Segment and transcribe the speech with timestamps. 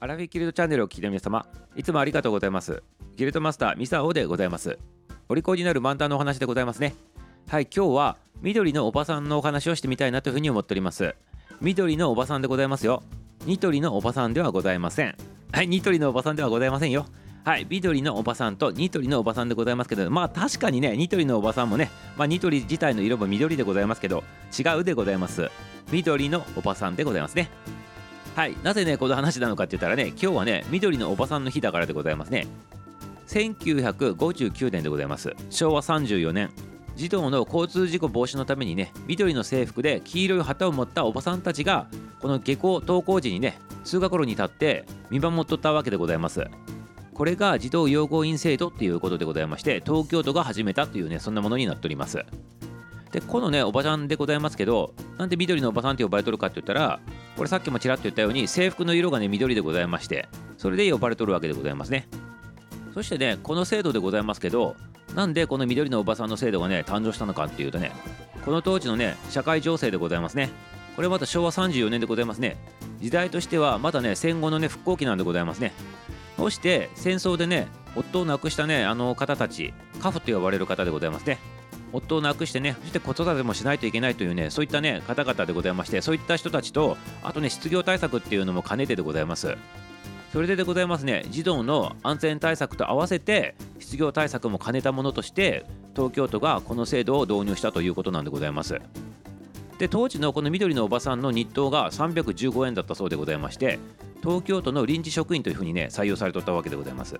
[0.00, 1.44] アラフィギルドチャンネルを聞いた皆様、
[1.74, 2.84] いつもありがとうございます。
[3.16, 4.78] ギルドマスターミサオでございます。
[5.28, 6.94] お利口になる漫談のお話でございますね。
[7.48, 11.16] はい、今日は緑のおばさんのお話をしてみたいなというふうに思っております。
[11.60, 13.02] 緑のおばさんでございますよ。
[13.44, 15.16] ニトリのおばさんではございません。
[15.50, 17.06] はい、ニトリのおばさんではございませんよ。
[17.44, 24.22] はい、緑のおばさんとニトリのおばさんでございますけど、まあ確かにね、ニトリのおばさんもね、まあニトリ自体の色も緑でございますけど、
[24.56, 25.50] 違うでございます。
[25.90, 27.50] 緑のおばさんでございますね。
[28.38, 32.46] はい、なぜね、この話なのかって言ったらね、今日はね、緑のおばさんの日だからでございますね。
[33.26, 35.34] 1959年でございます。
[35.50, 36.50] 昭和34年。
[36.94, 41.88] 児童の交通事故防止のためにね、緑の制服で黄色い旗を持ったおばさんたちが、
[42.20, 46.46] この下校登校時にね、通学路に立って見守っとったわけでございます。
[47.14, 52.24] これが児童養護員制度っていうことでございまして、東京都が始めたというね、そんなものになっております。
[53.10, 57.00] で、このね、おばちゃんでございますけど、なんで緑のおばさんって呼ばれとるかって言ったら、
[57.38, 62.08] これさっきもちらっと言ったように、制服の色がね、緑でございまして、それで呼ばれとるわけでございますね。
[62.94, 64.74] そしてね、この制度でございますけど、
[65.14, 67.92] なんでこの緑のおばさんの制度がね、誕生したのかっていうとね、
[68.44, 70.50] この当時のね、社会情勢でございますね。
[70.96, 72.56] これまた昭和34年でございますね。
[73.00, 75.72] 時代としてはまだね、戦後のね、復興期なんでございますね。
[76.36, 81.38] そして戦争でね、夫を亡くしたね、あの方たち、カフと呼ばれる方でございますね。
[81.92, 89.56] 夫を亡くしてね、そして子育てもしないといけないというね、そういったね、方々でございまして、そういった人たちと、あとね、失業対策っていうのも兼ねてでございます。
[90.32, 95.64] それででございますね、児童の安全対策と合わせて、失業対策も兼ねたものとして、
[95.96, 98.80] 東京都がこの制度を導入したということなんでございます。
[99.78, 103.78] で、当時のこの緑のおばさんの日当が315円だったそうでございまして、
[104.22, 107.18] 東京都の臨時職員というふうにね、採用されとったわけでございます。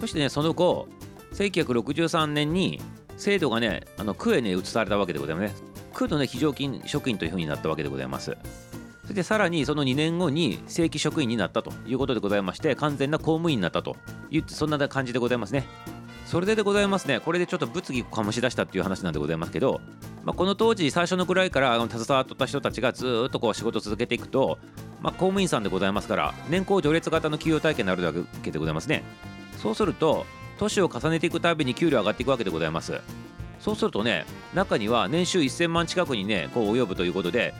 [0.00, 0.88] そしてね、その後、
[1.34, 2.80] 1963年に
[3.16, 5.56] 制度がね、あの区へね、移されたわけでございますね。
[5.92, 8.36] 区のね、非常勤職員というふうになったわけでございます。
[9.02, 13.96] そしてさらにその2年後に正規職員になったということでございまして、完全な公務員になったと
[14.30, 15.64] いう、そんな感じでございますね。
[16.26, 19.80] それででございますね、これでちょっと物議を醸し出したっていう話なんでございますけど、
[20.24, 24.58] まあ、この当時、最初のくらいから携わっった人たちがずっとこう仕事を続けていくと、
[25.02, 29.04] まあ、功務員さんでございますから、年功序列型の給与体系になるわけでございますね。
[29.58, 30.24] そうすると、
[30.58, 33.00] 年を重ねていくたびに給料上がっていくわけでございます。
[33.60, 37.54] そうするとね、中には年収1000万近くにね、こう及ぶということで、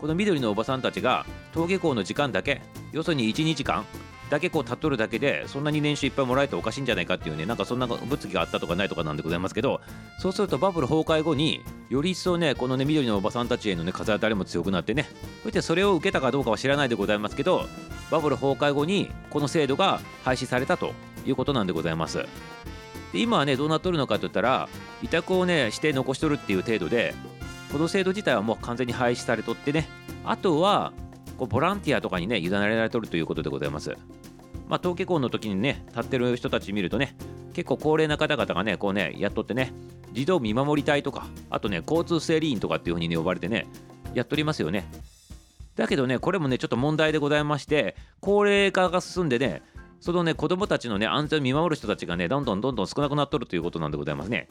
[0.00, 3.84] この緑のおばさんたちが登下校の時間だけ、要するに1、2時間
[4.30, 9.80] だけこう立っとるだけで、そんなに年収いっぱいもらえておかしいんじゃないかっていうね、なんかそんな物議があったとかないとかなんでございますけど、
[10.18, 15.08] そうするとバブル崩壊後に、より一層ね、このね、緑のおばさんたちへのね、風当たりも強くなってね、
[15.42, 17.66] そしてそれを受けたかどうかは知らないでございますけど、
[18.10, 20.94] バブル崩壊後にこの制度が廃止されたと
[21.28, 22.24] いうことなんでございます。
[23.12, 24.68] で今はね、どうなっとるのかといったら、
[25.02, 27.14] 委託をね、して残しとるっていう程度で、
[27.72, 29.88] この制度自体はもう完全に廃止されとってね、
[30.24, 30.92] あとは、
[31.38, 33.96] こうボランティアとかにね、委ねられとるということでございます。
[34.68, 37.16] まあ、登下校の時にね、立ってる人たち見るとね、
[37.54, 39.72] 結構高齢な方々がね、こうね、やっとってね、
[40.12, 43.66] 児童見守り隊とか、あとね、交通整理員とかっていう風にね、呼ばれてね、
[44.14, 44.90] やっとりますよね。
[45.76, 49.62] だけどね、これもね、ちょっと問題でございまして、高齢化が進んでね、
[50.00, 54.48] そのね、子供たちのね、安全を見守る人たちがね、どんどんどんどん少なくなっとるということなんでございますね。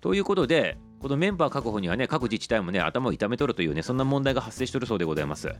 [0.00, 5.54] ということで、このメンバー確保にはね、各自治体もね、頭を痛めとるというね、そんな問題が発生してるそうでございます。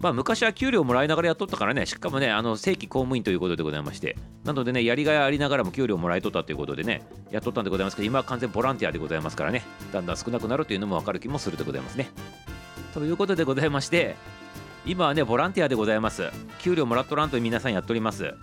[0.00, 12.10] まあ、昔は給料もらいながらやっとったからね、しかもね、あの正規公務員ということでございまして、なのでね、やりがいありながらも給料もらえとったということでね、やっとったんでございますけど、今は完全ボランティアでございますからね、だんだん少なくなるというのも分かる気もするでございますね。
[12.92, 14.16] ということでございまして、
[14.86, 16.30] 今はね、ボランティアでございます。
[16.60, 18.34] 給料もらっとらんと皆さんやっております。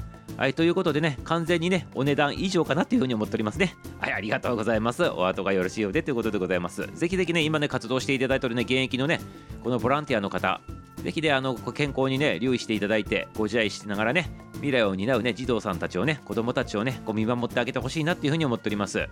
[0.42, 3.76] はい、ということでね、完全にね、お値段以上かなっていうふうに思っておりますね。
[4.00, 5.04] はい、ありがとうございます。
[5.04, 6.88] お後がよろしいようでということでございます。
[6.96, 9.22] ぜひぜひね、今ね、活動していただいてるね、現役のね、
[9.64, 10.60] このボランティアの方、
[11.04, 19.08] ぜひで、あの、健康にね、留意していただいて、ご自愛しながらね、未来を担うね、児童さんたちをね、子供たちをね、こう見守ってあげてほしいなっていうふうに思っております。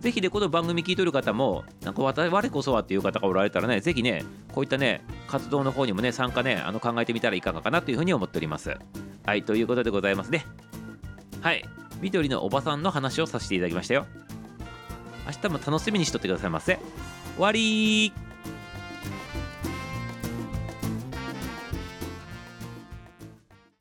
[0.00, 4.24] ぜひで、この番組聞いとる方も、なんか我こそはっていう方がおられたらね、ぜひね、
[4.54, 8.74] こういったね、活動の方にもね、参加ね、あの考えてみたらいかがかなというふうに思っております。
[9.26, 10.46] はい、ということでございますね。
[11.40, 11.64] はい、
[12.00, 14.06] 緑のおばさんの話をさせていただきましたよ。
[15.26, 16.78] 明日も楽しみにしとってくださいませ。
[17.34, 18.12] 終わり